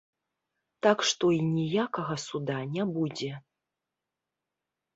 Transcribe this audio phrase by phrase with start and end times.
[0.87, 3.31] Так што і ніякага суда не будзе.